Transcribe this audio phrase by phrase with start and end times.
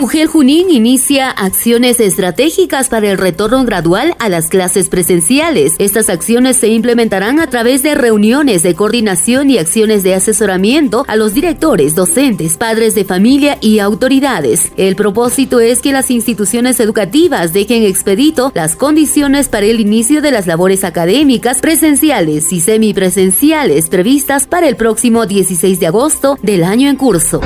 [0.00, 5.74] UGEL Junín inicia acciones estratégicas para el retorno gradual a las clases presenciales.
[5.78, 11.16] Estas acciones se implementarán a través de reuniones de coordinación y acciones de asesoramiento a
[11.16, 14.70] los directores, docentes, padres de familia y autoridades.
[14.76, 20.30] El propósito es que las instituciones educativas dejen expedito las condiciones para el inicio de
[20.30, 26.88] las labores académicas presenciales y semipresenciales previstas para el próximo 16 de agosto del año
[26.88, 27.40] en curso.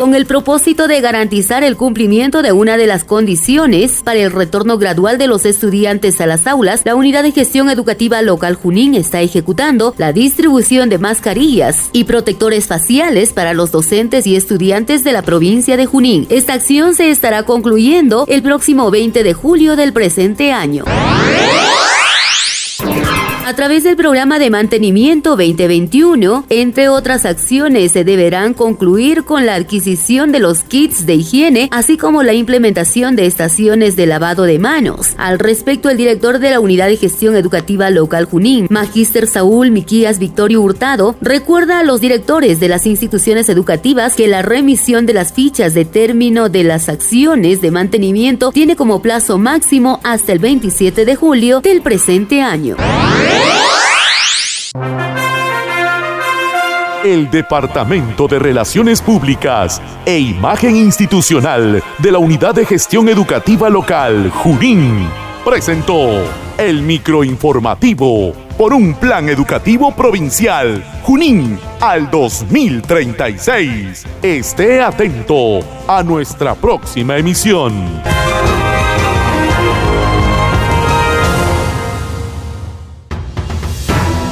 [0.00, 4.78] Con el propósito de garantizar el cumplimiento de una de las condiciones para el retorno
[4.78, 9.20] gradual de los estudiantes a las aulas, la Unidad de Gestión Educativa Local Junín está
[9.20, 15.20] ejecutando la distribución de mascarillas y protectores faciales para los docentes y estudiantes de la
[15.20, 16.26] provincia de Junín.
[16.30, 20.86] Esta acción se estará concluyendo el próximo 20 de julio del presente año.
[23.42, 29.54] A través del programa de mantenimiento 2021, entre otras acciones, se deberán concluir con la
[29.54, 34.58] adquisición de los kits de higiene, así como la implementación de estaciones de lavado de
[34.58, 35.14] manos.
[35.16, 40.18] Al respecto, el director de la Unidad de Gestión Educativa Local Junín, Magíster Saúl Miquías
[40.18, 45.32] Victorio Hurtado, recuerda a los directores de las instituciones educativas que la remisión de las
[45.32, 51.04] fichas de término de las acciones de mantenimiento tiene como plazo máximo hasta el 27
[51.06, 52.76] de julio del presente año.
[57.04, 64.30] El Departamento de Relaciones Públicas e Imagen Institucional de la Unidad de Gestión Educativa Local,
[64.30, 65.08] Junín,
[65.42, 66.22] presentó
[66.58, 74.04] el microinformativo por un plan educativo provincial, Junín, al 2036.
[74.22, 77.72] Esté atento a nuestra próxima emisión.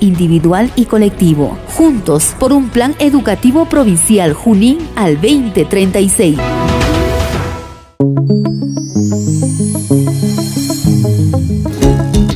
[0.00, 6.38] individual y colectivo, juntos por un plan educativo provincial Junín al 2036.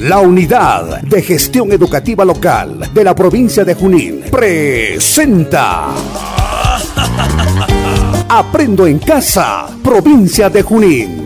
[0.00, 5.88] La Unidad de Gestión Educativa Local de la provincia de Junín presenta
[8.28, 11.25] Aprendo en Casa, provincia de Junín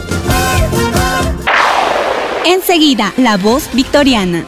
[2.53, 4.43] Enseguida, la voz victoriana.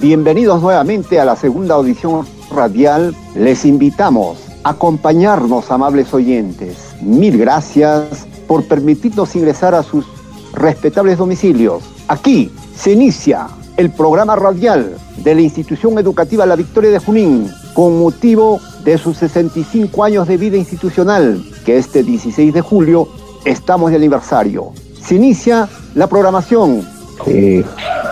[0.00, 3.16] Bienvenidos nuevamente a la segunda audición radial.
[3.34, 6.94] Les invitamos a acompañarnos, amables oyentes.
[7.00, 10.04] Mil gracias por permitirnos ingresar a sus
[10.52, 11.82] respetables domicilios.
[12.06, 17.98] Aquí se inicia el programa radial de la institución educativa La Victoria de Junín con
[17.98, 23.08] motivo de sus 65 años de vida institucional, que este 16 de julio
[23.44, 24.72] estamos de aniversario.
[25.00, 26.86] Se inicia la programación.
[27.26, 27.64] Eh,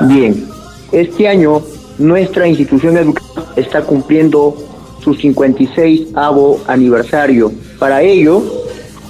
[0.03, 0.47] bien,
[0.93, 1.63] este año
[1.99, 4.57] nuestra institución educativa está cumpliendo
[5.03, 6.09] su 56
[6.67, 7.53] aniversario.
[7.79, 8.43] Para ello,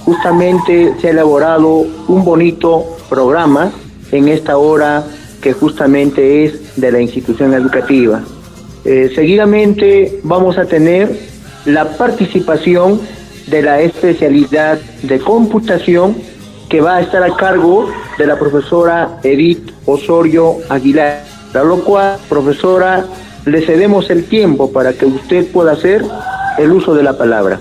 [0.05, 3.71] justamente se ha elaborado un bonito programa
[4.11, 5.05] en esta hora
[5.41, 8.21] que justamente es de la institución educativa.
[8.85, 11.19] Eh, seguidamente vamos a tener
[11.65, 13.01] la participación
[13.47, 16.15] de la especialidad de computación
[16.69, 21.23] que va a estar a cargo de la profesora Edith Osorio Aguilar,
[21.53, 23.05] a lo cual, profesora,
[23.45, 26.03] le cedemos el tiempo para que usted pueda hacer
[26.57, 27.59] el uso de la palabra.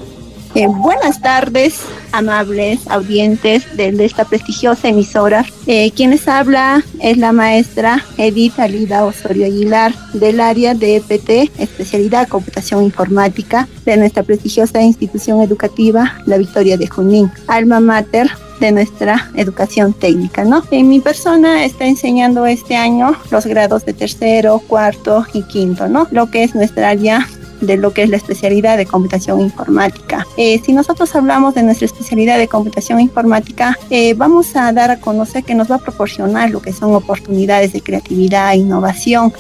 [0.55, 1.81] Eh, buenas tardes
[2.11, 5.44] amables audientes de, esta prestigiosa emisora.
[5.67, 12.26] Eh, quienes habla es la maestra Edith Alida Osorio Aguilar del área de EPT, especialidad
[12.26, 19.31] computación informática de nuestra prestigiosa institución educativa, la Victoria de Junín, alma mater de nuestra
[19.37, 20.62] educación técnica, ¿no?
[20.73, 26.08] En mi persona está enseñando este año los grados de tercero, cuarto y quinto, ¿no?
[26.11, 27.26] Lo que es nuestra área
[27.61, 30.27] de lo que es la especialidad de computación informática.
[30.37, 35.01] Eh, si nosotros hablamos de nuestra especialidad de computación informática, eh, vamos a dar a
[35.01, 39.33] conocer que nos va a proporcionar lo que son oportunidades de creatividad e innovación,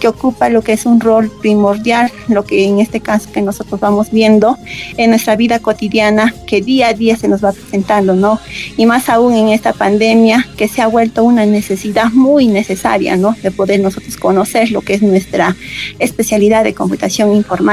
[0.00, 3.80] que ocupa lo que es un rol primordial, lo que en este caso que nosotros
[3.80, 4.56] vamos viendo
[4.96, 8.40] en nuestra vida cotidiana, que día a día se nos va presentando, ¿no?
[8.76, 13.36] Y más aún en esta pandemia, que se ha vuelto una necesidad muy necesaria, ¿no?
[13.42, 15.56] De poder nosotros conocer lo que es nuestra
[15.98, 17.67] especialidad de computación informática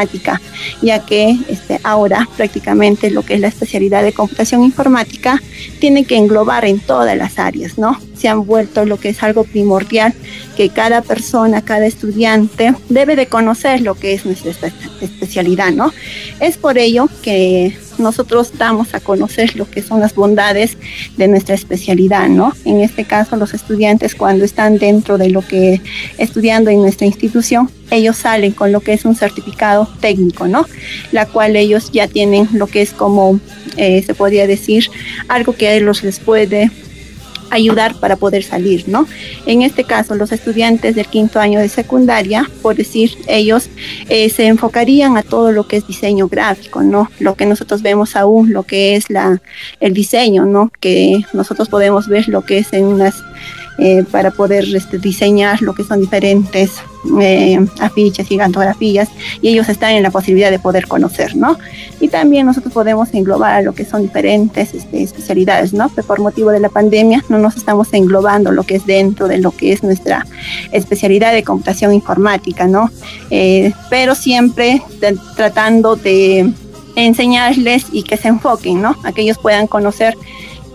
[0.82, 5.42] ya que este, ahora prácticamente lo que es la especialidad de computación informática
[5.80, 8.00] tiene que englobar en todas las áreas, ¿no?
[8.16, 10.14] Se han vuelto lo que es algo primordial,
[10.56, 14.72] que cada persona, cada estudiante debe de conocer lo que es nuestra
[15.02, 15.94] especialidad, ¿no?
[16.40, 20.78] Es por ello que nosotros damos a conocer lo que son las bondades
[21.18, 22.54] de nuestra especialidad, ¿no?
[22.66, 25.82] En este caso, los estudiantes cuando están dentro de lo que
[26.18, 30.66] estudiando en nuestra institución, ellos salen con lo que es un certificado técnico, ¿no?
[31.12, 33.40] La cual ellos ya tienen lo que es como,
[33.78, 34.90] eh, se podría decir,
[35.28, 36.72] algo que a ellos les puede
[37.50, 39.08] ayudar para poder salir, ¿no?
[39.46, 43.70] En este caso, los estudiantes del quinto año de secundaria, por decir, ellos
[44.10, 47.10] eh, se enfocarían a todo lo que es diseño gráfico, ¿no?
[47.20, 49.42] Lo que nosotros vemos aún, lo que es la,
[49.80, 50.72] el diseño, ¿no?
[50.80, 53.16] Que nosotros podemos ver lo que es en unas
[53.78, 56.72] eh, para poder este, diseñar lo que son diferentes
[57.20, 59.10] eh, afiches y gantografías
[59.42, 61.58] y ellos están en la posibilidad de poder conocer, ¿no?
[62.00, 65.90] Y también nosotros podemos englobar a lo que son diferentes este, especialidades, ¿no?
[65.90, 69.52] Por motivo de la pandemia no nos estamos englobando lo que es dentro de lo
[69.52, 70.26] que es nuestra
[70.72, 72.90] especialidad de computación informática, ¿no?
[73.30, 74.82] Eh, pero siempre
[75.36, 76.52] tratando de
[76.96, 78.96] enseñarles y que se enfoquen, ¿no?
[79.04, 80.16] A que ellos puedan conocer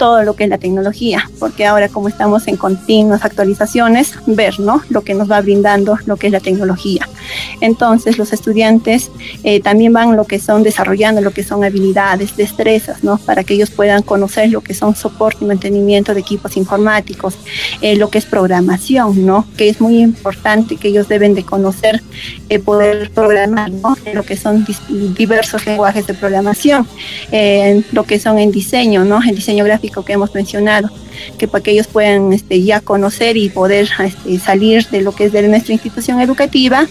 [0.00, 4.80] todo lo que es la tecnología, porque ahora como estamos en continuas actualizaciones, ver ¿no?
[4.88, 7.06] lo que nos va brindando lo que es la tecnología.
[7.60, 9.10] Entonces los estudiantes
[9.42, 13.18] eh, también van lo que son desarrollando lo que son habilidades, destrezas, ¿no?
[13.18, 17.36] para que ellos puedan conocer lo que son soporte y mantenimiento de equipos informáticos,
[17.80, 19.46] eh, lo que es programación, ¿no?
[19.56, 22.02] que es muy importante que ellos deben de conocer,
[22.48, 23.96] eh, poder programar, ¿no?
[24.12, 24.66] lo que son
[25.16, 26.86] diversos lenguajes de programación,
[27.92, 29.22] lo que son en diseño, ¿no?
[29.22, 30.90] en diseño gráfico que hemos mencionado,
[31.38, 35.24] que para que ellos puedan este, ya conocer y poder este, salir de lo que
[35.24, 36.86] es de nuestra institución educativa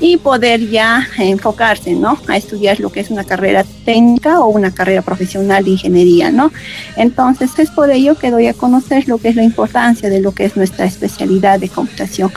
[0.00, 2.18] y poder ya enfocarse, ¿no?
[2.28, 6.52] A estudiar lo que es una carrera técnica o una carrera profesional de ingeniería, ¿no?
[6.96, 10.32] Entonces es por ello que doy a conocer lo que es la importancia de lo
[10.32, 12.32] que es nuestra especialidad de computación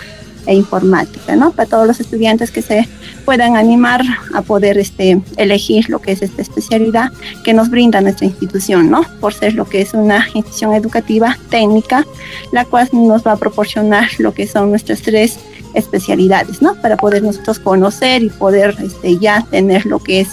[0.48, 1.52] e informática, ¿no?
[1.52, 2.88] Para todos los estudiantes que se
[3.26, 4.02] puedan animar
[4.34, 7.12] a poder este, elegir lo que es esta especialidad
[7.44, 9.04] que nos brinda nuestra institución, ¿no?
[9.20, 12.06] Por ser lo que es una institución educativa técnica,
[12.52, 15.38] la cual nos va a proporcionar lo que son nuestras tres
[15.74, 16.76] especialidades, ¿no?
[16.76, 20.30] Para poder nosotros conocer y poder este, ya tener lo que es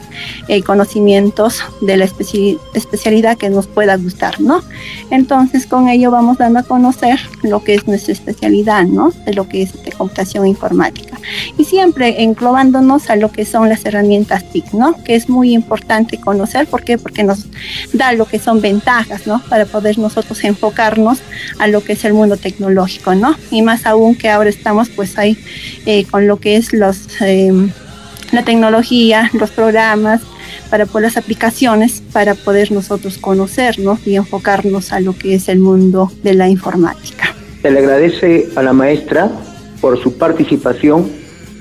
[0.49, 4.63] eh, conocimientos de la especialidad que nos pueda gustar, ¿no?
[5.11, 9.13] Entonces, con ello vamos dando a conocer lo que es nuestra especialidad, ¿no?
[9.27, 11.14] De lo que es computación informática.
[11.57, 15.03] Y siempre englobándonos a lo que son las herramientas TIC, ¿no?
[15.05, 16.99] Que es muy importante conocer, ¿por qué?
[16.99, 17.47] Porque nos
[17.93, 19.43] da lo que son ventajas, ¿no?
[19.49, 21.19] Para poder nosotros enfocarnos
[21.59, 23.37] a lo que es el mundo tecnológico, ¿no?
[23.51, 25.39] Y más aún que ahora estamos pues ahí
[25.87, 27.53] eh, con lo que es los, eh,
[28.33, 30.21] la tecnología, los programas,
[30.71, 35.59] para por las aplicaciones, para poder nosotros conocernos y enfocarnos a lo que es el
[35.59, 37.35] mundo de la informática.
[37.63, 39.31] Se le agradece a la maestra
[39.85, 41.11] por su participación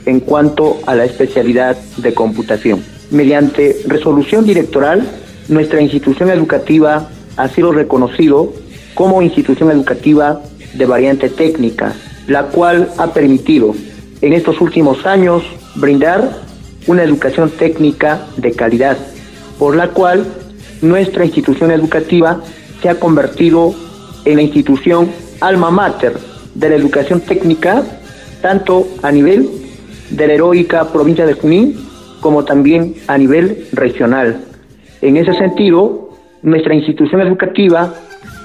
[0.05, 2.81] en cuanto a la especialidad de computación.
[3.11, 5.05] Mediante resolución directoral,
[5.49, 8.53] nuestra institución educativa ha sido reconocido
[8.93, 10.41] como institución educativa
[10.73, 11.95] de variante técnica
[12.27, 13.75] la cual ha permitido
[14.21, 15.43] en estos últimos años
[15.75, 16.31] brindar
[16.87, 18.97] una educación técnica de calidad,
[19.59, 20.25] por la cual
[20.81, 22.41] nuestra institución educativa
[22.81, 23.75] se ha convertido
[24.23, 25.09] en la institución
[25.41, 26.13] alma mater
[26.55, 27.83] de la educación técnica,
[28.43, 29.49] tanto a nivel
[30.11, 31.75] de la heroica provincia de Junín
[32.19, 34.43] como también a nivel regional.
[35.01, 36.09] En ese sentido,
[36.43, 37.93] nuestra institución educativa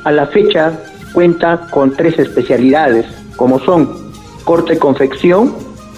[0.04, 0.72] a la fecha
[1.12, 4.12] cuenta con tres especialidades, como son
[4.44, 5.54] corte y confección,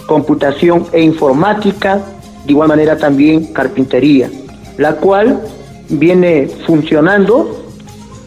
[0.07, 2.01] computación e informática,
[2.47, 4.31] de igual manera también carpintería,
[4.79, 5.41] la cual
[5.91, 7.65] viene funcionando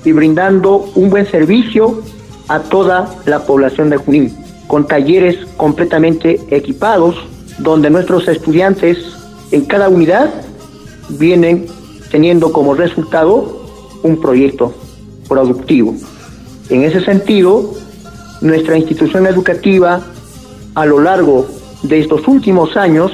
[0.06, 2.02] y brindando un buen servicio
[2.48, 4.43] a toda la población de Junín,
[4.74, 7.16] con talleres completamente equipados,
[7.60, 8.98] donde nuestros estudiantes
[9.52, 10.34] en cada unidad
[11.10, 11.68] vienen
[12.10, 13.68] teniendo como resultado
[14.02, 14.74] un proyecto
[15.30, 15.94] productivo.
[16.72, 17.72] En ese sentido,
[18.42, 20.02] nuestra institución educativa
[20.74, 21.46] a lo largo
[21.84, 23.12] de estos últimos años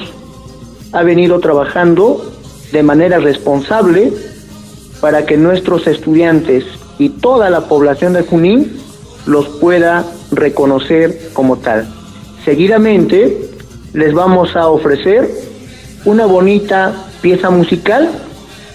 [0.93, 2.23] ha venido trabajando
[2.71, 4.13] de manera responsable
[5.01, 6.63] para que nuestros estudiantes
[6.97, 8.79] y toda la población de Junín
[9.25, 11.87] los pueda reconocer como tal.
[12.45, 13.49] Seguidamente
[13.93, 15.29] les vamos a ofrecer
[16.05, 18.09] una bonita pieza musical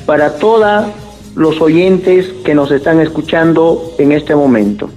[0.07, 0.87] para todos
[1.35, 4.91] los oyentes que nos están escuchando en este momento.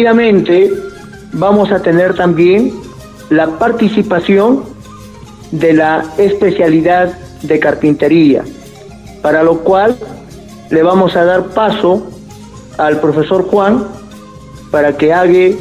[0.00, 0.72] Seguidamente
[1.34, 2.72] vamos a tener también
[3.28, 4.64] la participación
[5.50, 8.42] de la especialidad de carpintería,
[9.20, 9.98] para lo cual
[10.70, 12.10] le vamos a dar paso
[12.78, 13.88] al profesor Juan
[14.70, 15.54] para que haga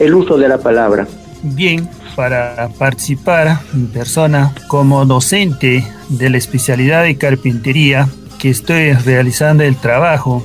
[0.00, 1.06] el uso de la palabra.
[1.44, 8.08] Bien, para participar en persona como docente de la especialidad de carpintería
[8.40, 10.44] que estoy realizando el trabajo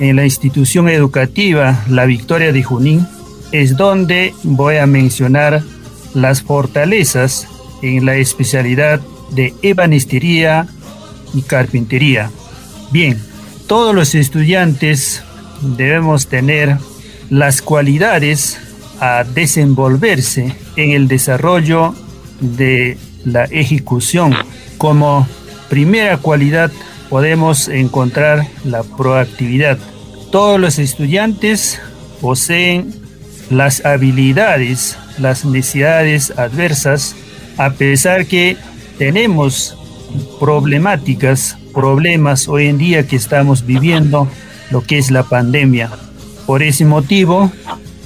[0.00, 3.06] en la institución educativa La Victoria de Junín,
[3.52, 5.62] es donde voy a mencionar
[6.14, 7.46] las fortalezas
[7.82, 10.66] en la especialidad de ebanistería
[11.34, 12.30] y carpintería.
[12.90, 13.20] Bien,
[13.66, 15.22] todos los estudiantes
[15.62, 16.76] debemos tener
[17.28, 18.58] las cualidades
[19.00, 21.94] a desenvolverse en el desarrollo
[22.40, 24.34] de la ejecución.
[24.78, 25.28] Como
[25.68, 26.72] primera cualidad
[27.10, 29.78] podemos encontrar la proactividad.
[30.30, 31.80] Todos los estudiantes
[32.20, 32.94] poseen
[33.50, 37.16] las habilidades, las necesidades adversas,
[37.58, 38.56] a pesar que
[38.96, 39.76] tenemos
[40.38, 44.28] problemáticas, problemas hoy en día que estamos viviendo,
[44.70, 45.90] lo que es la pandemia.
[46.46, 47.50] Por ese motivo,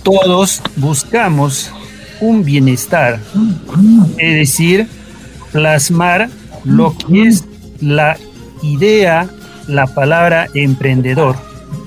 [0.02, 1.70] todos buscamos
[2.20, 3.20] un bienestar,
[4.16, 4.88] es decir,
[5.52, 6.30] plasmar
[6.64, 7.44] lo que es
[7.80, 8.16] la
[8.72, 9.28] idea,
[9.66, 11.36] la palabra emprendedor.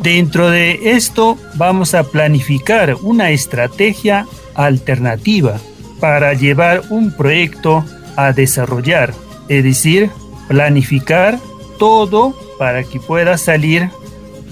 [0.01, 5.59] Dentro de esto vamos a planificar una estrategia alternativa
[5.99, 7.83] para llevar un proyecto
[8.15, 9.13] a desarrollar,
[9.47, 10.09] es decir,
[10.47, 11.39] planificar
[11.77, 13.89] todo para que pueda salir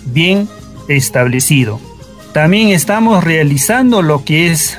[0.06, 0.48] bien
[0.88, 1.80] establecido.
[2.34, 4.78] También estamos realizando lo que es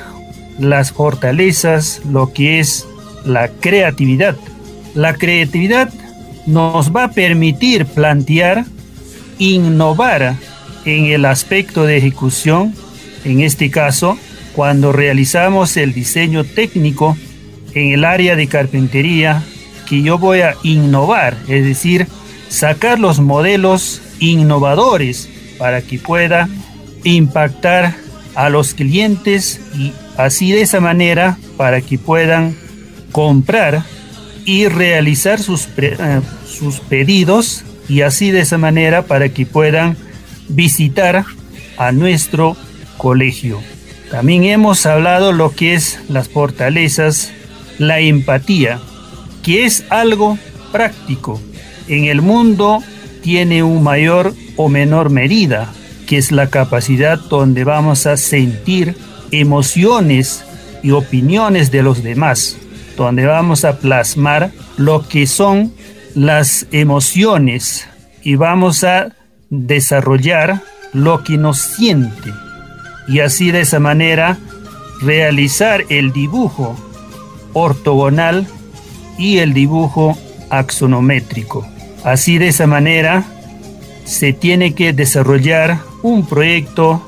[0.58, 2.86] las fortalezas, lo que es
[3.24, 4.36] la creatividad.
[4.94, 5.90] La creatividad
[6.46, 8.64] nos va a permitir plantear,
[9.38, 10.36] innovar
[10.84, 12.74] en el aspecto de ejecución,
[13.24, 14.16] en este caso,
[14.54, 17.16] cuando realizamos el diseño técnico
[17.74, 19.42] en el área de carpintería,
[19.86, 22.06] que yo voy a innovar, es decir,
[22.48, 25.28] sacar los modelos innovadores
[25.58, 26.48] para que pueda
[27.04, 27.94] impactar
[28.34, 32.56] a los clientes y así de esa manera para que puedan
[33.12, 33.82] comprar
[34.46, 39.96] y realizar sus, eh, sus pedidos y así de esa manera para que puedan
[40.48, 41.24] visitar
[41.76, 42.56] a nuestro
[42.96, 43.60] colegio.
[44.10, 47.32] También hemos hablado lo que es las fortalezas,
[47.78, 48.78] la empatía,
[49.42, 50.38] que es algo
[50.70, 51.40] práctico.
[51.88, 52.82] En el mundo
[53.22, 55.72] tiene un mayor o menor medida,
[56.06, 58.96] que es la capacidad donde vamos a sentir
[59.32, 60.44] emociones
[60.84, 62.56] y opiniones de los demás,
[62.96, 65.72] donde vamos a plasmar lo que son
[66.14, 67.86] las emociones
[68.22, 69.12] y vamos a
[69.50, 72.32] desarrollar lo que nos siente
[73.08, 74.38] y así de esa manera
[75.00, 76.76] realizar el dibujo
[77.52, 78.46] ortogonal
[79.18, 80.16] y el dibujo
[80.50, 81.66] axonométrico.
[82.04, 83.24] Así de esa manera
[84.04, 87.02] se tiene que desarrollar un proyecto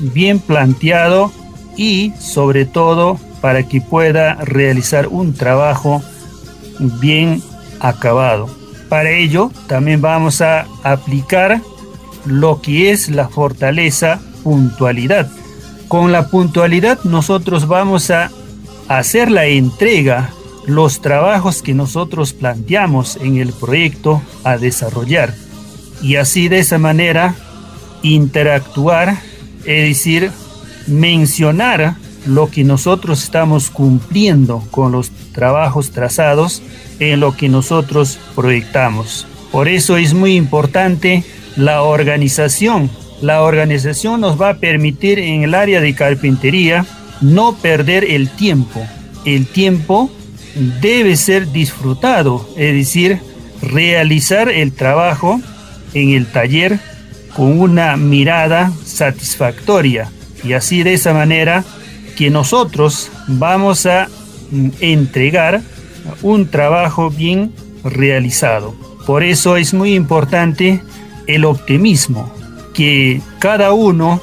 [0.00, 1.32] bien planteado
[1.76, 6.02] y sobre todo para que pueda realizar un trabajo
[6.78, 7.42] bien
[7.80, 8.48] acabado.
[8.88, 11.60] Para ello también vamos a aplicar
[12.24, 15.30] lo que es la fortaleza puntualidad.
[15.88, 18.30] Con la puntualidad nosotros vamos a
[18.88, 20.30] hacer la entrega,
[20.66, 25.34] los trabajos que nosotros planteamos en el proyecto a desarrollar
[26.02, 27.34] y así de esa manera
[28.02, 29.18] interactuar,
[29.64, 30.30] es decir,
[30.86, 36.62] mencionar lo que nosotros estamos cumpliendo con los trabajos trazados
[37.00, 39.26] en lo que nosotros proyectamos.
[39.50, 41.24] Por eso es muy importante
[41.56, 42.90] la organización.
[43.20, 46.86] La organización nos va a permitir en el área de carpintería
[47.20, 48.84] no perder el tiempo.
[49.24, 50.10] El tiempo
[50.80, 53.20] debe ser disfrutado, es decir,
[53.62, 55.40] realizar el trabajo
[55.94, 56.80] en el taller
[57.34, 60.10] con una mirada satisfactoria
[60.44, 61.64] y así de esa manera
[62.16, 64.08] que nosotros vamos a
[64.50, 65.62] mm, entregar
[66.22, 67.52] un trabajo bien
[67.84, 68.74] realizado.
[69.06, 70.82] Por eso es muy importante
[71.26, 72.32] el optimismo
[72.74, 74.20] que cada uno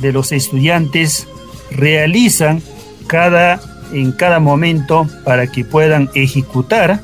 [0.00, 1.26] de los estudiantes
[1.70, 2.62] realizan
[3.06, 3.60] cada,
[3.92, 7.02] en cada momento para que puedan ejecutar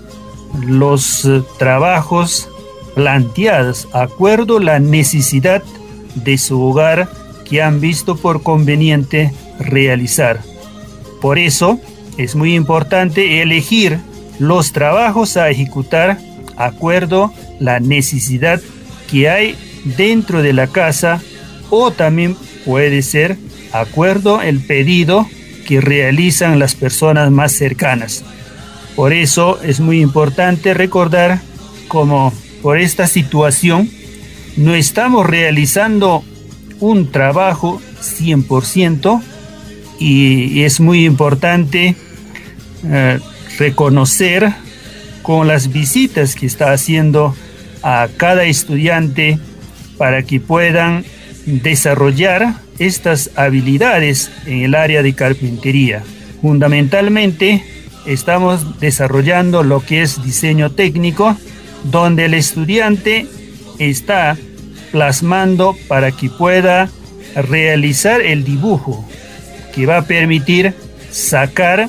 [0.66, 2.48] los eh, trabajos
[2.94, 5.62] planteados acuerdo a la necesidad
[6.14, 7.08] de su hogar
[7.44, 10.40] que han visto por conveniente realizar.
[11.20, 11.80] Por eso
[12.16, 13.98] es muy importante elegir
[14.38, 16.18] los trabajos a ejecutar
[16.56, 18.60] acuerdo la necesidad
[19.10, 19.56] que hay
[19.96, 21.22] dentro de la casa
[21.70, 23.36] o también puede ser
[23.72, 25.26] acuerdo el pedido
[25.66, 28.24] que realizan las personas más cercanas.
[28.96, 31.40] Por eso es muy importante recordar
[31.86, 33.90] cómo por esta situación
[34.56, 36.24] no estamos realizando
[36.80, 39.22] un trabajo 100%
[39.98, 41.96] y es muy importante
[42.84, 43.18] eh,
[43.58, 44.52] reconocer
[45.22, 47.34] con las visitas que está haciendo
[47.82, 49.38] a cada estudiante
[49.96, 51.04] para que puedan
[51.44, 56.02] desarrollar estas habilidades en el área de carpintería.
[56.40, 57.64] Fundamentalmente
[58.06, 61.36] estamos desarrollando lo que es diseño técnico,
[61.84, 63.26] donde el estudiante
[63.78, 64.36] está
[64.92, 66.88] plasmando para que pueda
[67.34, 69.07] realizar el dibujo
[69.78, 70.74] que va a permitir
[71.08, 71.88] sacar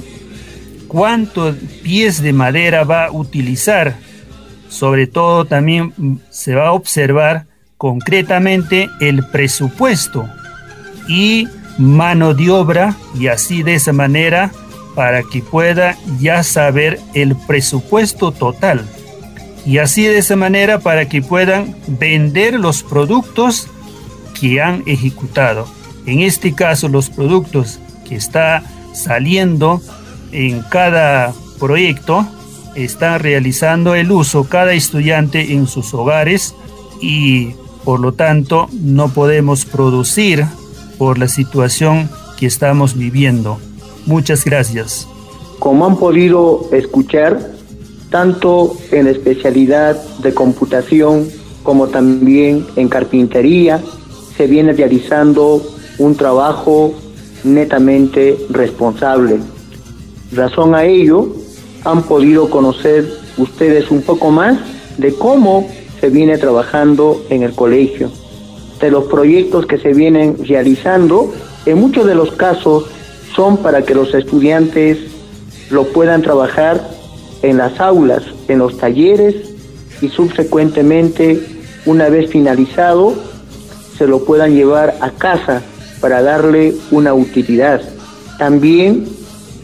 [0.87, 3.95] cuántos pies de madera va a utilizar.
[4.67, 7.47] Sobre todo también se va a observar
[7.77, 10.29] concretamente el presupuesto
[11.07, 11.47] y
[11.79, 14.51] mano de obra y así de esa manera
[14.93, 18.85] para que pueda ya saber el presupuesto total
[19.65, 23.67] y así de esa manera para que puedan vender los productos
[24.39, 25.78] que han ejecutado.
[26.05, 29.81] En este caso los productos que está saliendo
[30.31, 32.25] en cada proyecto
[32.75, 36.55] está realizando el uso cada estudiante en sus hogares
[37.01, 40.45] y por lo tanto no podemos producir
[40.97, 43.57] por la situación que estamos viviendo.
[44.05, 45.07] Muchas gracias.
[45.59, 47.51] Como han podido escuchar,
[48.09, 51.27] tanto en especialidad de computación
[51.63, 53.81] como también en carpintería,
[54.37, 55.61] se viene realizando
[55.99, 56.93] un trabajo
[57.43, 59.39] netamente responsable.
[60.31, 61.27] Razón a ello,
[61.83, 63.07] han podido conocer
[63.37, 64.57] ustedes un poco más
[64.97, 65.67] de cómo
[65.99, 68.09] se viene trabajando en el colegio,
[68.79, 71.33] de los proyectos que se vienen realizando,
[71.65, 72.85] en muchos de los casos
[73.35, 74.97] son para que los estudiantes
[75.69, 76.89] lo puedan trabajar
[77.41, 79.35] en las aulas, en los talleres
[80.01, 81.41] y subsecuentemente,
[81.85, 83.13] una vez finalizado,
[83.97, 85.61] se lo puedan llevar a casa
[86.01, 87.81] para darle una utilidad.
[88.37, 89.05] También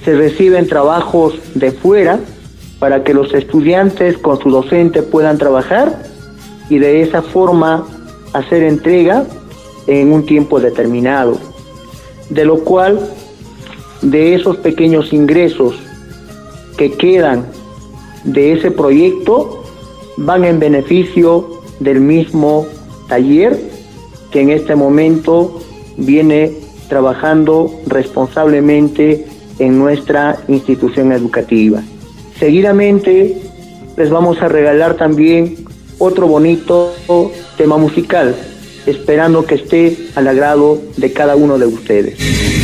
[0.04, 2.20] se reciben trabajos de fuera
[2.80, 6.04] para que los estudiantes con su docente puedan trabajar
[6.70, 7.88] y de esa forma
[8.34, 9.26] hacer entrega
[9.88, 11.38] en un tiempo determinado.
[12.30, 13.00] De lo cual,
[14.02, 15.76] de esos pequeños ingresos
[16.78, 17.46] que quedan
[18.24, 19.64] de ese proyecto,
[20.18, 22.66] van en beneficio del mismo
[23.08, 23.60] taller
[24.32, 25.62] que en este momento
[25.98, 26.52] viene
[26.90, 29.26] trabajando responsablemente
[29.60, 31.82] en nuestra institución educativa.
[32.40, 33.38] Seguidamente
[33.98, 35.56] les vamos a regalar también
[35.98, 36.94] otro bonito
[37.58, 38.36] tema musical,
[38.86, 42.55] esperando que esté al agrado de cada uno de ustedes.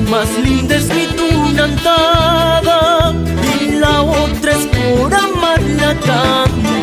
[0.00, 3.14] Más linda es mi tunantada
[3.60, 6.74] y la otra es por amarla tanto.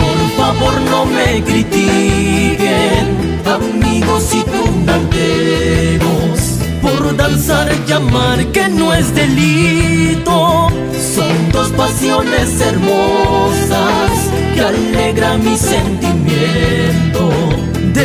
[0.00, 6.38] Por favor no me critiquen amigos y tunanteros,
[6.80, 10.68] por danzar y amar que no es delito.
[11.14, 14.10] Son dos pasiones hermosas
[14.54, 17.33] que alegran mi sentimiento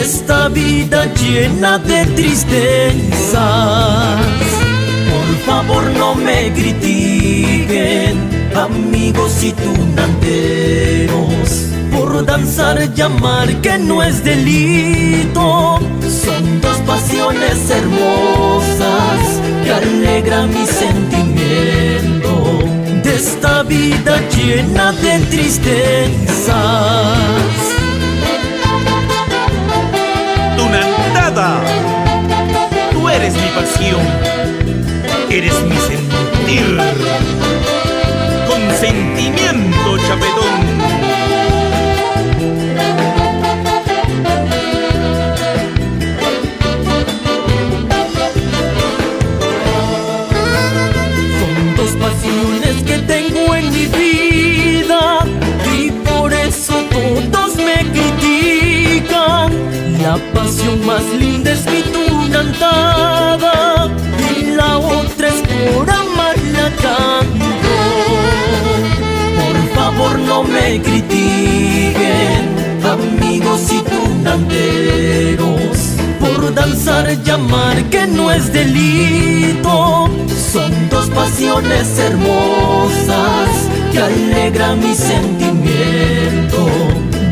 [0.09, 3.37] esta vida llena de tristezas.
[5.11, 8.17] Por favor no me critiquen,
[8.55, 11.11] amigos y tunanteros,
[11.95, 15.79] por danzar llamar que no es delito.
[16.25, 19.19] Son dos pasiones hermosas
[19.63, 22.33] que alegran mi sentimiento
[23.03, 26.49] de esta vida llena de tristezas.
[32.91, 34.39] Tú eres mi pasión
[35.31, 36.77] eres mi sentir.
[38.47, 40.68] Con sentimiento, chapetón.
[60.69, 63.89] Pasión más linda es mi tunantada
[64.55, 67.45] la otra es por amarla tanto.
[69.39, 72.43] Por favor no me critiquen,
[72.83, 75.77] amigos y tunanteros,
[76.19, 80.09] por danzar llamar que no es delito.
[80.51, 83.49] Son dos pasiones hermosas
[83.91, 86.18] que alegran mi sentimiento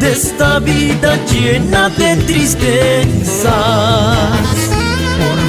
[0.07, 3.47] de esta vida llena de tristezas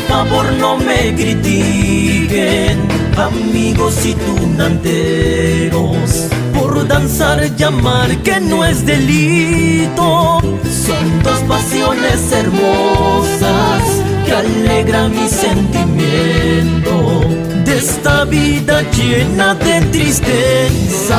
[0.09, 2.81] favor no me critiquen,
[3.16, 10.40] amigos y tunanteros, por danzar llamar que no es delito.
[10.87, 13.83] Son dos pasiones hermosas
[14.25, 17.21] que alegran mi sentimiento
[17.64, 21.18] de esta vida llena de tristezas.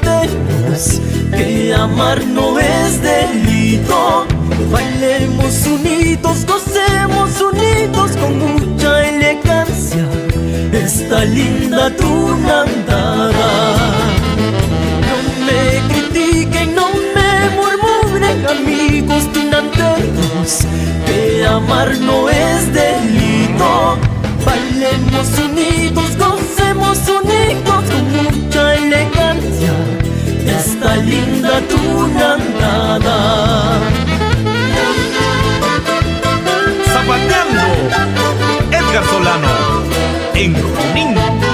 [1.31, 4.25] que amar no es delito
[4.71, 10.07] Bailemos unidos, gocemos unidos con mucha elegancia
[10.71, 13.31] esta linda tunandada.
[15.07, 20.59] No me critiquen, no me murmuren, amigos tunanteros,
[21.05, 23.97] que amar no es delito.
[24.45, 26.17] Bailemos unidos,
[30.81, 33.17] esta linda tunandada.
[38.71, 39.47] Edgar Solano
[40.33, 41.50] en Junín.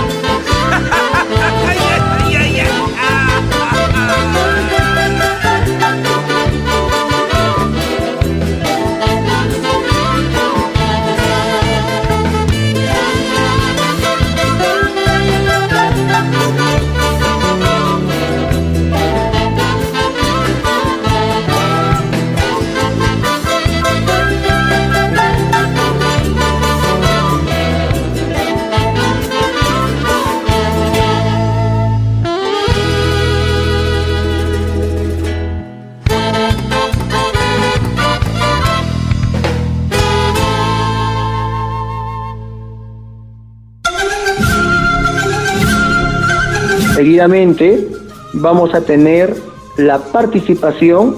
[48.34, 49.36] Vamos a tener
[49.78, 51.16] la participación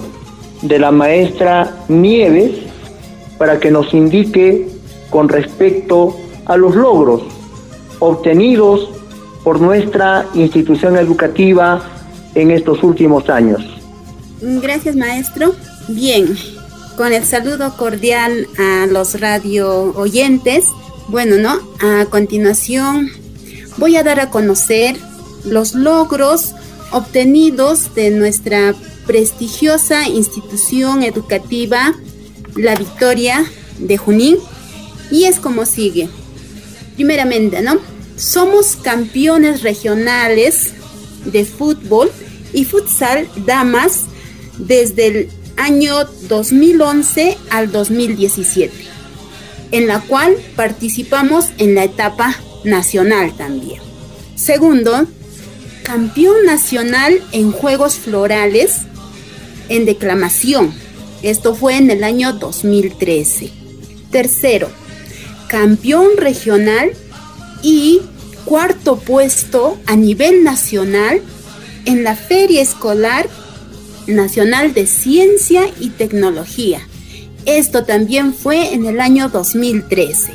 [0.62, 2.52] de la maestra Nieves
[3.38, 4.68] para que nos indique
[5.10, 7.22] con respecto a los logros
[7.98, 8.88] obtenidos
[9.44, 11.82] por nuestra institución educativa
[12.34, 13.62] en estos últimos años.
[14.40, 15.54] Gracias, maestro.
[15.88, 16.36] Bien,
[16.96, 20.66] con el saludo cordial a los radio oyentes.
[21.08, 21.58] Bueno, ¿no?
[21.80, 23.10] A continuación
[23.78, 24.96] voy a dar a conocer
[25.44, 26.52] los logros
[26.92, 28.74] obtenidos de nuestra
[29.06, 31.94] prestigiosa institución educativa
[32.54, 33.44] La Victoria
[33.78, 34.36] de Junín
[35.10, 36.08] y es como sigue.
[36.94, 37.78] Primeramente, ¿no?
[38.16, 40.72] Somos campeones regionales
[41.24, 42.10] de fútbol
[42.52, 44.04] y futsal damas
[44.58, 48.72] desde el año 2011 al 2017,
[49.72, 53.80] en la cual participamos en la etapa nacional también.
[54.34, 55.06] Segundo,
[55.90, 58.82] campeón nacional en Juegos Florales
[59.68, 60.72] en declamación.
[61.24, 63.50] Esto fue en el año 2013.
[64.12, 64.68] Tercero,
[65.48, 66.92] campeón regional
[67.64, 68.02] y
[68.44, 71.22] cuarto puesto a nivel nacional
[71.86, 73.28] en la Feria Escolar
[74.06, 76.86] Nacional de Ciencia y Tecnología.
[77.46, 80.34] Esto también fue en el año 2013.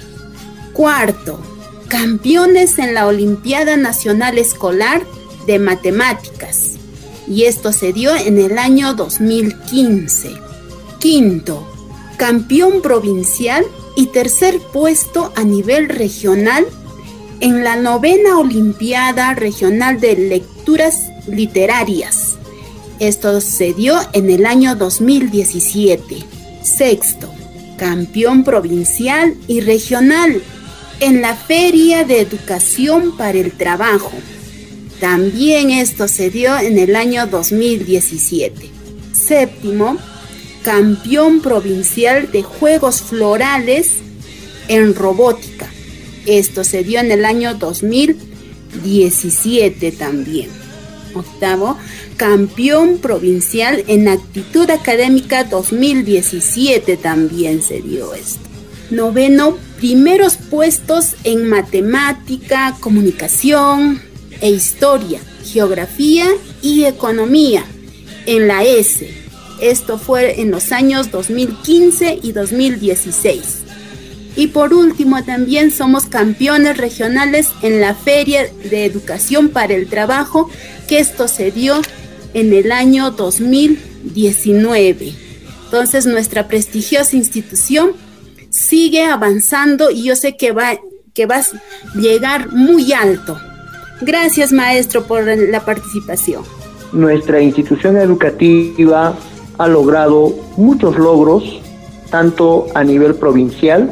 [0.73, 1.39] Cuarto,
[1.87, 5.01] campeones en la Olimpiada Nacional Escolar
[5.45, 6.73] de Matemáticas.
[7.27, 10.31] Y esto se dio en el año 2015.
[10.99, 11.67] Quinto,
[12.17, 16.65] campeón provincial y tercer puesto a nivel regional
[17.39, 22.35] en la novena Olimpiada Regional de Lecturas Literarias.
[22.99, 26.17] Esto se dio en el año 2017.
[26.63, 27.29] Sexto,
[27.77, 30.41] campeón provincial y regional
[30.99, 34.11] en la Feria de Educación para el Trabajo.
[34.99, 38.69] También esto se dio en el año 2017.
[39.13, 39.97] Séptimo,
[40.63, 43.95] campeón provincial de Juegos Florales
[44.67, 45.69] en Robótica.
[46.25, 50.49] Esto se dio en el año 2017 también.
[51.13, 51.77] Octavo,
[52.17, 58.39] campeón provincial en actitud académica 2017 también se dio esto.
[58.91, 64.01] Noveno, primeros puestos en matemática, comunicación
[64.41, 66.25] e historia, geografía
[66.61, 67.65] y economía
[68.25, 69.07] en la S.
[69.61, 73.63] Esto fue en los años 2015 y 2016.
[74.35, 80.49] Y por último, también somos campeones regionales en la Feria de Educación para el Trabajo,
[80.87, 81.81] que esto se dio
[82.33, 85.13] en el año 2019.
[85.65, 87.93] Entonces, nuestra prestigiosa institución
[88.49, 90.77] sigue avanzando y yo sé que va,
[91.13, 91.45] que va a
[91.97, 93.39] llegar muy alto.
[94.05, 96.43] Gracias, maestro, por la participación.
[96.93, 99.15] Nuestra institución educativa
[99.57, 101.59] ha logrado muchos logros,
[102.11, 103.89] tanto a nivel provincial,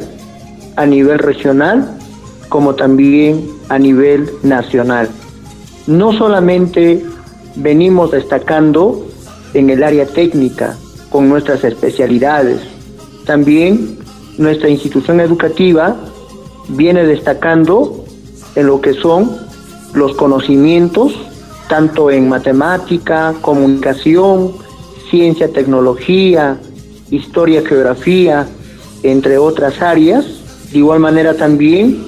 [0.76, 1.98] a nivel regional
[2.48, 5.08] como también a nivel nacional.
[5.88, 7.04] No solamente
[7.56, 9.08] venimos destacando
[9.52, 10.76] en el área técnica
[11.10, 12.60] con nuestras especialidades,
[13.26, 13.98] también
[14.38, 15.96] nuestra institución educativa
[16.68, 18.04] viene destacando
[18.54, 19.43] en lo que son
[19.94, 21.14] los conocimientos,
[21.68, 24.52] tanto en matemática, comunicación,
[25.10, 26.58] ciencia, tecnología,
[27.10, 28.46] historia, geografía,
[29.02, 30.24] entre otras áreas,
[30.72, 32.04] de igual manera también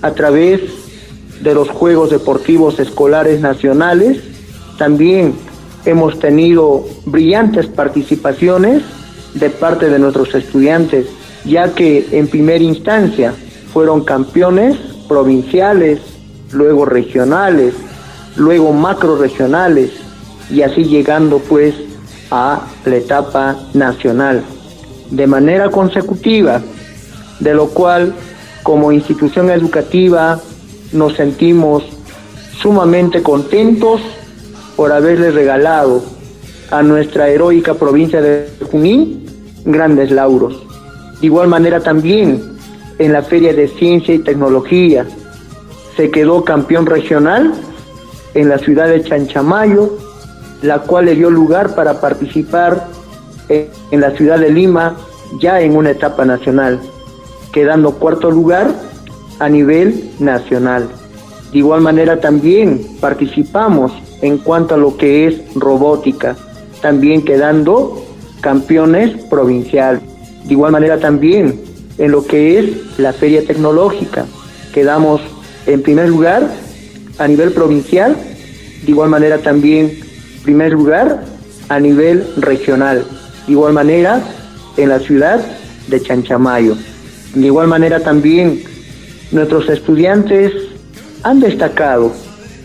[0.00, 0.60] a través
[1.42, 4.20] de los Juegos Deportivos Escolares Nacionales,
[4.78, 5.34] también
[5.84, 8.82] hemos tenido brillantes participaciones
[9.34, 11.06] de parte de nuestros estudiantes,
[11.44, 13.34] ya que en primera instancia
[13.72, 14.76] fueron campeones
[15.08, 16.00] provinciales,
[16.52, 17.74] luego regionales,
[18.36, 19.90] luego macro regionales
[20.50, 21.74] y así llegando pues
[22.30, 24.42] a la etapa nacional.
[25.10, 26.62] De manera consecutiva,
[27.40, 28.14] de lo cual
[28.62, 30.40] como institución educativa
[30.92, 31.84] nos sentimos
[32.60, 34.00] sumamente contentos
[34.76, 36.02] por haberle regalado
[36.70, 39.26] a nuestra heroica provincia de Junín
[39.64, 40.62] grandes lauros.
[41.20, 42.42] De igual manera también
[42.98, 45.06] en la Feria de Ciencia y Tecnología
[45.96, 47.52] se quedó campeón regional
[48.34, 49.98] en la ciudad de Chanchamayo,
[50.62, 52.86] la cual le dio lugar para participar
[53.48, 54.96] en la ciudad de Lima
[55.40, 56.80] ya en una etapa nacional
[57.52, 58.74] quedando cuarto lugar
[59.38, 60.88] a nivel nacional.
[61.52, 66.34] De igual manera también participamos en cuanto a lo que es robótica,
[66.80, 68.02] también quedando
[68.40, 70.00] campeones provincial.
[70.44, 71.60] De igual manera también
[71.98, 74.24] en lo que es la feria tecnológica,
[74.72, 75.20] quedamos
[75.66, 76.48] en primer lugar
[77.18, 78.16] a nivel provincial,
[78.84, 80.00] de igual manera también
[80.42, 81.24] primer lugar
[81.68, 83.04] a nivel regional,
[83.46, 84.20] de igual manera
[84.76, 85.40] en la ciudad
[85.88, 86.76] de Chanchamayo.
[87.34, 88.62] De igual manera también
[89.30, 90.52] nuestros estudiantes
[91.22, 92.12] han destacado,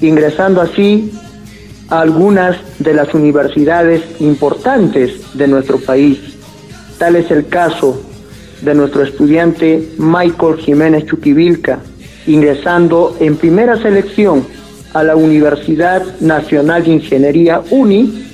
[0.01, 1.11] ingresando así
[1.89, 6.19] a algunas de las universidades importantes de nuestro país.
[6.97, 8.01] Tal es el caso
[8.61, 11.79] de nuestro estudiante Michael Jiménez Chuquivilca,
[12.27, 14.45] ingresando en primera selección
[14.93, 18.25] a la Universidad Nacional de Ingeniería UNI,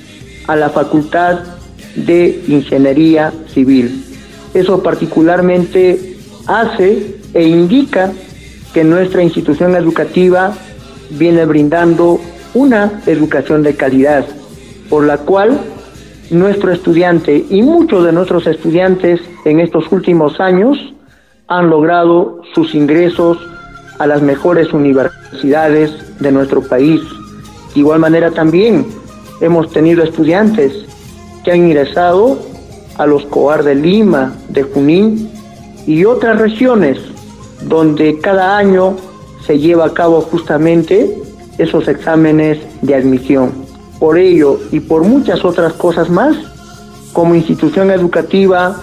[0.46, 1.40] a la Facultad
[1.94, 4.04] de Ingeniería Civil.
[4.52, 6.16] Eso particularmente
[6.46, 8.12] hace e indica
[8.72, 10.52] que nuestra institución educativa
[11.10, 12.20] viene brindando
[12.54, 14.24] una educación de calidad,
[14.88, 15.60] por la cual
[16.30, 20.78] nuestro estudiante y muchos de nuestros estudiantes en estos últimos años
[21.46, 23.38] han logrado sus ingresos
[23.98, 27.00] a las mejores universidades de nuestro país.
[27.74, 28.86] De igual manera también
[29.40, 30.72] hemos tenido estudiantes
[31.44, 32.38] que han ingresado
[32.96, 35.30] a los COAR de Lima, de Junín
[35.86, 36.98] y otras regiones
[37.62, 38.96] donde cada año
[39.46, 41.18] se lleva a cabo justamente
[41.58, 43.52] esos exámenes de admisión.
[43.98, 46.36] Por ello y por muchas otras cosas más,
[47.12, 48.76] como institución educativa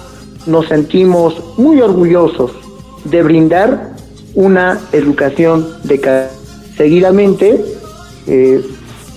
[0.45, 2.51] nos sentimos muy orgullosos
[3.03, 3.90] de brindar
[4.35, 6.31] una educación de calidad.
[6.77, 7.63] Seguidamente,
[8.27, 8.63] eh,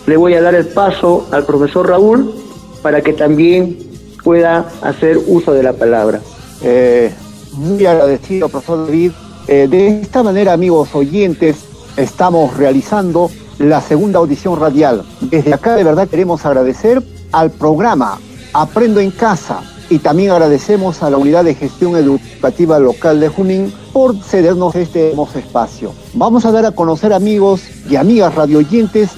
[0.06, 2.34] le voy a dar el paso al profesor Raúl
[2.82, 3.78] para que también
[4.22, 6.20] pueda hacer uso de la palabra.
[6.62, 7.12] Eh,
[7.52, 9.12] muy agradecido, profesor David.
[9.46, 11.56] Eh, de esta manera, amigos oyentes,
[11.96, 15.04] estamos realizando la segunda audición radial.
[15.20, 17.02] Desde acá, de verdad, queremos agradecer
[17.32, 18.18] al programa
[18.52, 23.72] Aprendo en Casa y también agradecemos a la Unidad de Gestión Educativa Local de Junín
[23.94, 25.92] por cedernos este hermoso espacio.
[26.14, 29.12] Vamos a dar a conocer, amigos y amigas radioyentes,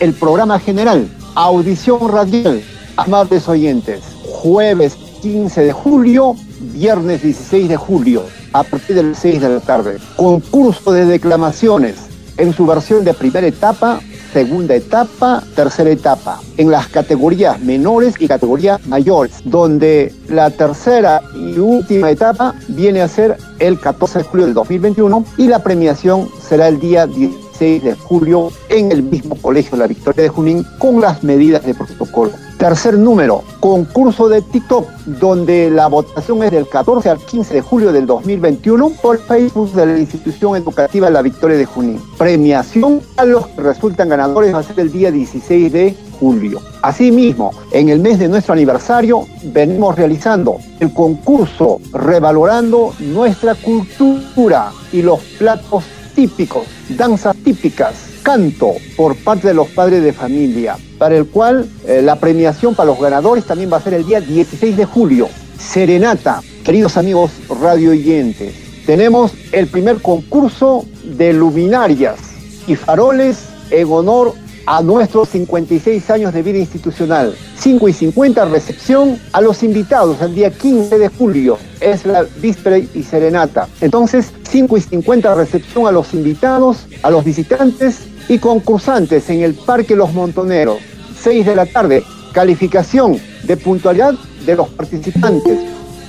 [0.00, 2.62] el programa general, Audición Radial,
[2.96, 6.34] amables oyentes, jueves 15 de julio,
[6.72, 8.22] viernes 16 de julio,
[8.54, 9.98] a partir de las 6 de la tarde.
[10.16, 11.96] Concurso de declamaciones
[12.38, 14.00] en su versión de primera etapa,
[14.32, 21.58] segunda etapa, tercera etapa, en las categorías menores y categorías mayores, donde la tercera y
[21.58, 26.68] última etapa viene a ser el 14 de julio del 2021 y la premiación será
[26.68, 31.22] el día 16 de julio en el mismo colegio La Victoria de Junín con las
[31.22, 32.32] medidas de protocolo.
[32.62, 37.92] Tercer número, concurso de TikTok, donde la votación es del 14 al 15 de julio
[37.92, 42.00] del 2021 por Facebook de la institución educativa La Victoria de Junín.
[42.16, 46.60] Premiación a los que resultan ganadores va a ser el día 16 de julio.
[46.82, 55.02] Asimismo, en el mes de nuestro aniversario venimos realizando el concurso revalorando nuestra cultura y
[55.02, 55.82] los platos
[56.14, 62.00] típicos, danzas típicas canto por parte de los padres de familia, para el cual eh,
[62.02, 65.28] la premiación para los ganadores también va a ser el día 16 de julio.
[65.58, 68.54] Serenata, queridos amigos radio oyentes,
[68.86, 72.18] tenemos el primer concurso de luminarias
[72.66, 74.34] y faroles en honor
[74.66, 77.34] a nuestros 56 años de vida institucional.
[77.58, 81.58] 5 y 50 recepción a los invitados el día 15 de julio.
[81.80, 83.68] Es la víspera y serenata.
[83.80, 89.52] Entonces, 5 y 50 recepción a los invitados, a los visitantes y concursantes en el
[89.52, 90.78] Parque Los Montoneros.
[91.20, 92.02] 6 de la tarde,
[92.32, 94.14] calificación de puntualidad
[94.46, 95.58] de los participantes.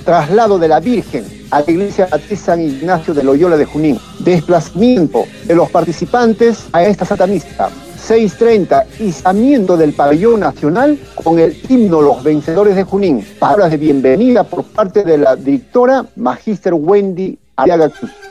[0.06, 3.98] Traslado de la Virgen a la iglesia Matriz San Ignacio de Loyola de Junín.
[4.20, 7.68] Desplazamiento de los participantes a esta Santa Misa.
[8.08, 13.26] 6.30, izamiento del pabellón nacional con el himno Los Vencedores de Junín.
[13.38, 17.38] Palabras de bienvenida por parte de la directora Magíster Wendy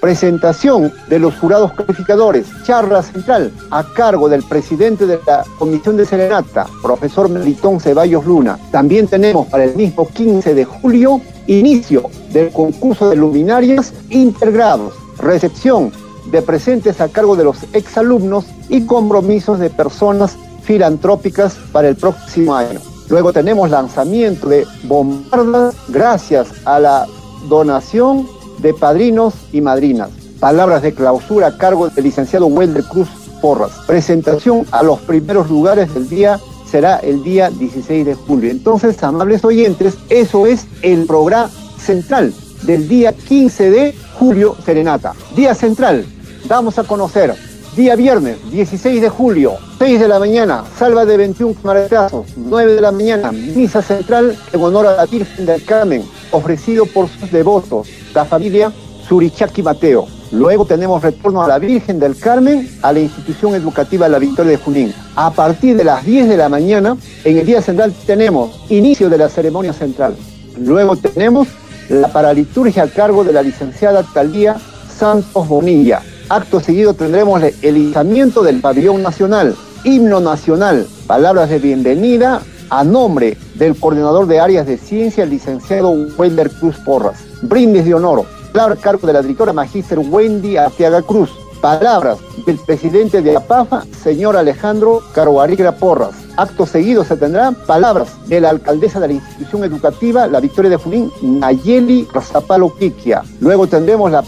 [0.01, 2.45] Presentación de los jurados calificadores.
[2.63, 8.59] Charla central a cargo del presidente de la Comisión de Serenata, profesor Melitón Ceballos Luna.
[8.71, 14.93] También tenemos para el mismo 15 de julio inicio del concurso de luminarias integrados.
[15.19, 15.91] Recepción
[16.26, 22.55] de presentes a cargo de los exalumnos y compromisos de personas filantrópicas para el próximo
[22.55, 22.80] año.
[23.09, 27.07] Luego tenemos lanzamiento de bombardas gracias a la
[27.47, 28.28] donación
[28.59, 30.09] de padrinos y madrinas.
[30.39, 33.07] Palabras de clausura a cargo del licenciado Welder Cruz
[33.41, 33.71] Porras.
[33.87, 36.39] Presentación a los primeros lugares del día
[36.69, 38.49] será el día 16 de julio.
[38.49, 42.33] Entonces, amables oyentes, eso es el programa central
[42.63, 45.13] del día 15 de julio Serenata.
[45.35, 46.05] Día central,
[46.47, 47.35] vamos a conocer.
[47.75, 52.81] Día viernes, 16 de julio, 6 de la mañana, salva de 21 maretazos, 9 de
[52.81, 56.03] la mañana, misa central en honor a la Virgen del Carmen,
[56.34, 58.71] ofrecido por sus devotos, la familia
[59.07, 60.07] Surichaki Mateo.
[60.31, 64.57] Luego tenemos retorno a la Virgen del Carmen, a la institución educativa La Victoria de
[64.57, 64.93] Junín.
[65.15, 69.17] A partir de las 10 de la mañana, en el día central tenemos inicio de
[69.19, 70.15] la ceremonia central.
[70.57, 71.47] Luego tenemos
[71.89, 74.57] la paraliturgia a cargo de la licenciada Talía
[74.89, 76.01] Santos Bonilla.
[76.29, 83.38] Acto seguido tendremos el izamiento del pabellón nacional, himno nacional, palabras de bienvenida a nombre
[83.55, 87.24] del coordinador de áreas de ciencia, el licenciado Wender Cruz Porras.
[87.41, 91.30] Brindis de honor, palabra cargo de la directora magíster Wendy Arteaga Cruz.
[91.61, 96.11] Palabras del presidente de APAFA, señor Alejandro Caruarigra Porras.
[96.36, 100.78] Acto seguido se tendrán palabras de la alcaldesa de la institución educativa, la Victoria de
[100.78, 103.24] Junín, Nayeli Razapalo Quiquia.
[103.39, 104.24] Luego tendremos la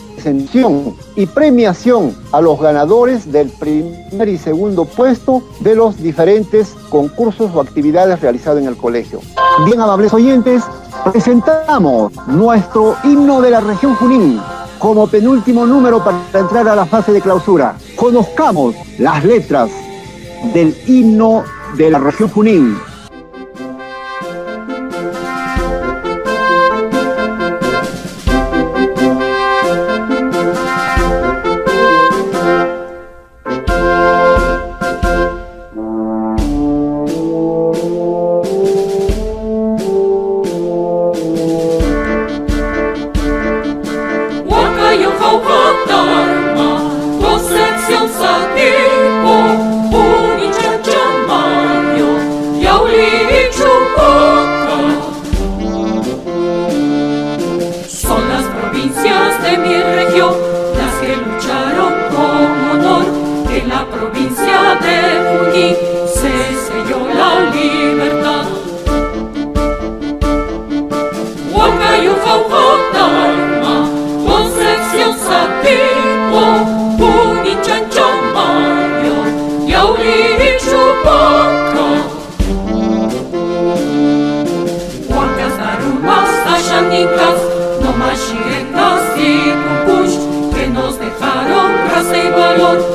[1.15, 7.61] y premiación a los ganadores del primer y segundo puesto de los diferentes concursos o
[7.61, 9.19] actividades realizadas en el colegio.
[9.65, 10.63] Bien, amables oyentes,
[11.11, 14.39] presentamos nuestro himno de la región Junín
[14.79, 17.75] como penúltimo número para entrar a la fase de clausura.
[17.95, 19.69] Conozcamos las letras
[20.53, 21.43] del himno
[21.77, 22.77] de la región Junín.
[65.55, 65.75] ti
[66.17, 66.33] se
[66.65, 68.45] selló la libertad.
[71.53, 73.75] Huancayufa, Huatarma,
[74.29, 76.41] Concepción Satipo,
[76.99, 79.17] Punichancho Mayo,
[79.71, 81.87] Yauriri Chupaca.
[85.09, 87.39] Huancas, Arumas, Tashanicas,
[87.81, 90.15] no más chiretas y pupush,
[90.53, 92.94] que nos dejaron raza y valor.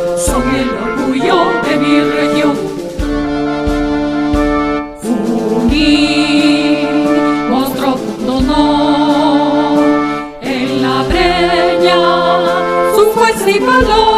[13.61, 14.10] people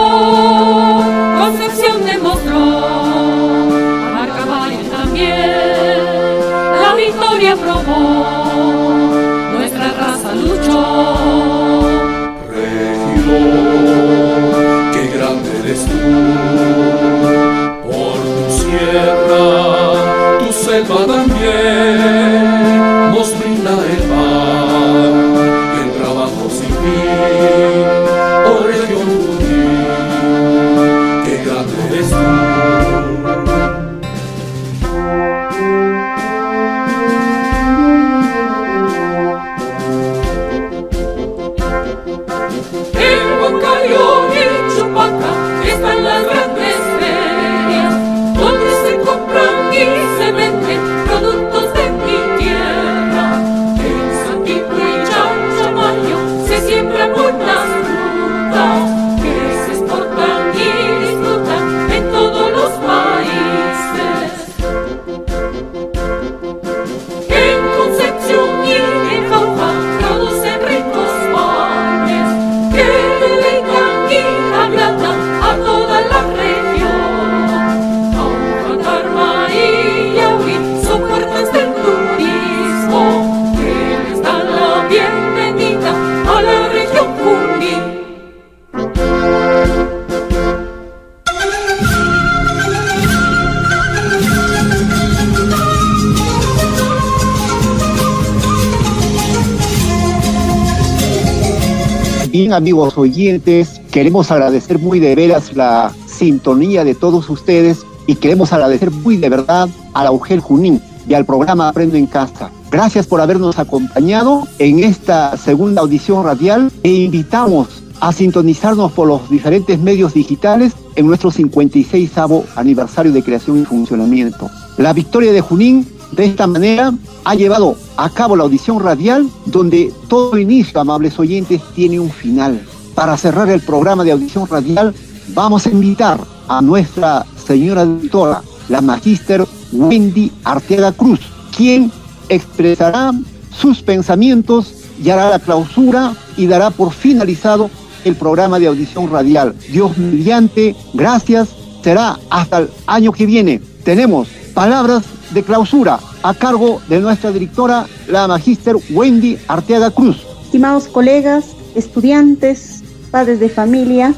[102.53, 108.91] amigos oyentes, queremos agradecer muy de veras la sintonía de todos ustedes y queremos agradecer
[108.91, 112.51] muy de verdad a la UGEL Junín y al programa Aprendo en Casa.
[112.71, 119.31] Gracias por habernos acompañado en esta segunda audición radial e invitamos a sintonizarnos por los
[119.31, 122.11] diferentes medios digitales en nuestro 56
[122.57, 124.51] aniversario de creación y funcionamiento.
[124.77, 126.93] La victoria de Junín de esta manera
[127.25, 132.61] ha llevado a cabo la audición radial donde todo inicio, amables oyentes, tiene un final.
[132.97, 134.93] Para cerrar el programa de audición radial
[135.29, 141.21] vamos a invitar a nuestra señora directora, la magíster Wendy Arteaga Cruz,
[141.57, 141.93] quien
[142.29, 143.13] expresará
[143.57, 147.71] sus pensamientos y hará la clausura y dará por finalizado
[148.05, 149.55] el programa de audición radial.
[149.71, 151.51] Dios mediante, gracias,
[151.85, 153.63] será hasta el año que viene.
[153.85, 160.25] Tenemos palabras de clausura a cargo de nuestra directora, la magíster Wendy Arteaga Cruz.
[160.45, 164.15] Estimados colegas, estudiantes, padres de familia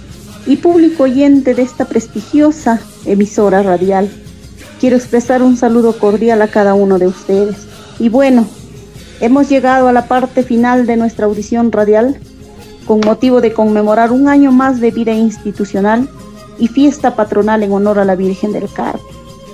[0.46, 4.10] y público oyente de esta prestigiosa emisora radial,
[4.80, 7.56] quiero expresar un saludo cordial a cada uno de ustedes.
[7.98, 8.46] Y bueno,
[9.20, 12.18] hemos llegado a la parte final de nuestra audición radial
[12.86, 16.08] con motivo de conmemorar un año más de vida institucional
[16.58, 19.02] y fiesta patronal en honor a la Virgen del Carmen.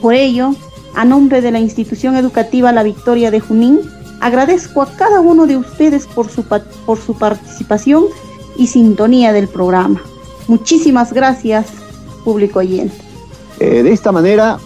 [0.02, 0.54] Por ello,
[0.94, 3.80] a nombre de la institución educativa La Victoria de Junín,
[4.20, 8.04] agradezco a cada uno de ustedes por su, por su participación
[8.56, 10.02] y sintonía del programa.
[10.48, 11.66] Muchísimas gracias,
[12.24, 12.96] público oyente.
[13.58, 14.58] Eh, de esta manera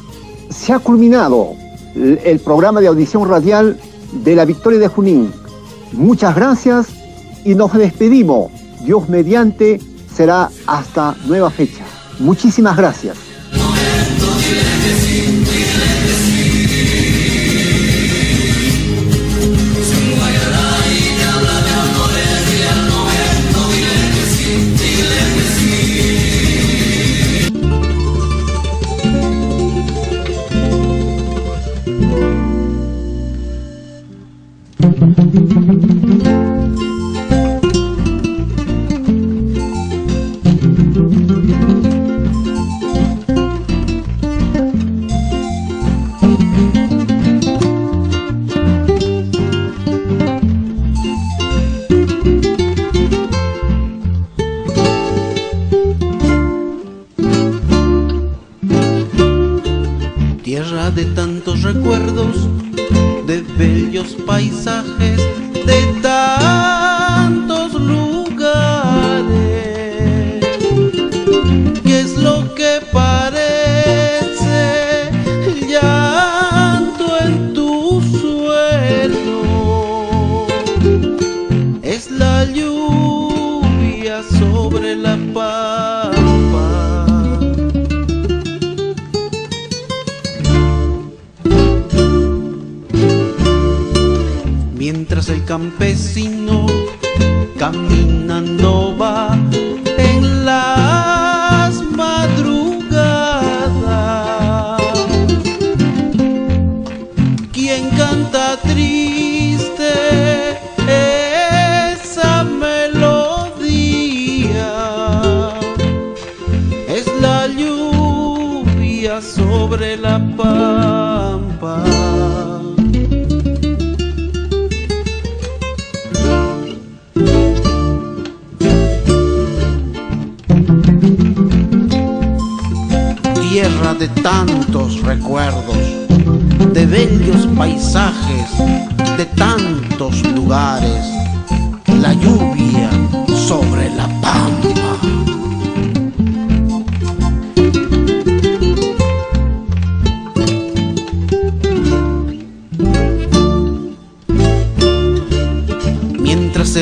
[0.50, 1.54] se ha culminado
[1.94, 3.78] el programa de audición radial
[4.24, 5.32] de La Victoria de Junín.
[5.92, 6.88] Muchas gracias
[7.44, 8.50] y nos despedimos.
[8.84, 9.80] Dios mediante
[10.14, 11.84] será hasta nueva fecha.
[12.18, 13.16] Muchísimas gracias.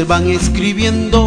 [0.04, 1.21] Van escribiendo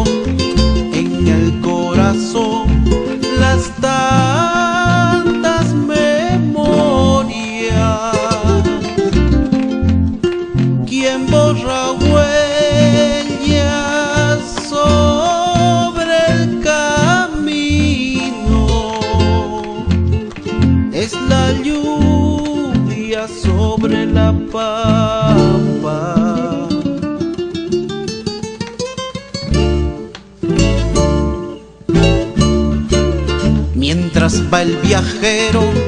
[34.62, 35.85] el viajero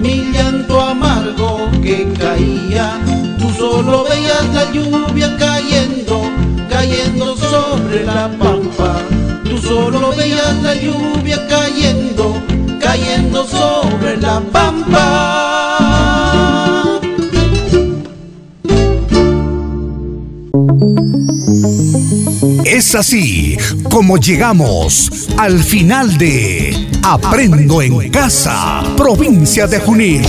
[0.00, 3.00] mi llanto amargo que caía.
[3.38, 6.22] Tú solo veías la lluvia cayendo,
[6.68, 9.00] cayendo sobre la pampa.
[9.44, 12.42] Tú solo veías la lluvia cayendo,
[12.80, 15.72] cayendo sobre la pampa.
[22.64, 23.56] Es así
[23.90, 30.22] como llegamos al final de Aprendo en Casa, provincia de Junín.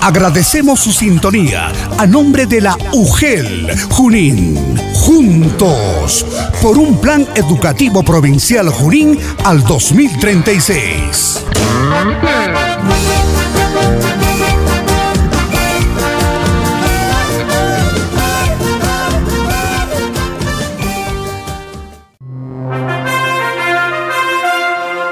[0.00, 4.58] Agradecemos su sintonía a nombre de la UGEL Junín.
[4.94, 6.26] Juntos
[6.60, 11.51] por un plan educativo provincial Junín al 2036.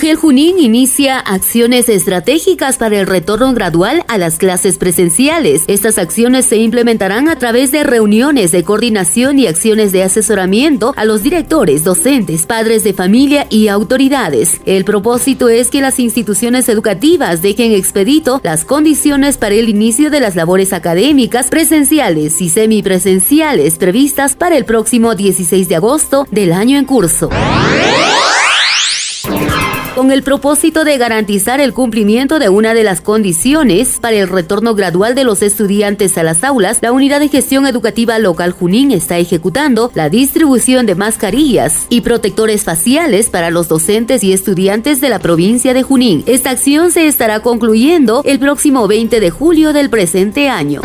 [0.00, 5.64] UGEL Junín inicia acciones estratégicas para el retorno gradual a las clases presenciales.
[5.66, 11.04] Estas acciones se implementarán a través de reuniones de coordinación y acciones de asesoramiento a
[11.04, 14.62] los directores, docentes, padres de familia y autoridades.
[14.64, 20.20] El propósito es que las instituciones educativas dejen expedito las condiciones para el inicio de
[20.20, 26.78] las labores académicas presenciales y semipresenciales previstas para el próximo 16 de agosto del año
[26.78, 27.28] en curso.
[29.94, 34.76] Con el propósito de garantizar el cumplimiento de una de las condiciones para el retorno
[34.76, 39.18] gradual de los estudiantes a las aulas, la Unidad de Gestión Educativa Local Junín está
[39.18, 45.18] ejecutando la distribución de mascarillas y protectores faciales para los docentes y estudiantes de la
[45.18, 46.22] provincia de Junín.
[46.26, 50.82] Esta acción se estará concluyendo el próximo 20 de julio del presente año.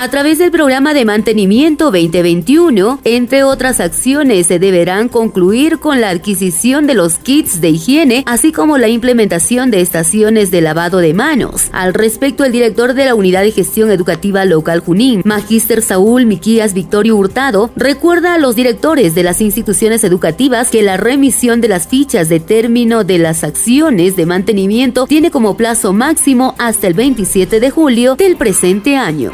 [0.00, 6.10] A través del programa de mantenimiento 2021, entre otras acciones, se deberán concluir con la
[6.10, 11.14] adquisición de los kits de higiene, así como la implementación de estaciones de lavado de
[11.14, 11.66] manos.
[11.72, 16.74] Al respecto, el director de la Unidad de Gestión Educativa Local Junín, Magíster Saúl Miquías
[16.74, 21.88] Victorio Hurtado, recuerda a los directores de las instituciones educativas que la remisión de las
[21.88, 27.58] fichas de término de las acciones de mantenimiento tiene como plazo máximo hasta el 27
[27.58, 29.32] de julio del presente año.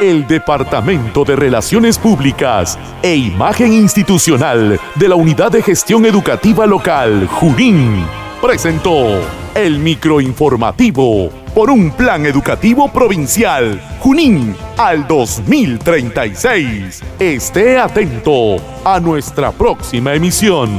[0.00, 7.28] El Departamento de Relaciones Públicas e Imagen Institucional de la Unidad de Gestión Educativa Local,
[7.28, 8.06] Junín,
[8.40, 9.20] presentó
[9.54, 17.02] el microinformativo por un plan educativo provincial, Junín, al 2036.
[17.18, 20.70] Esté atento a nuestra próxima emisión.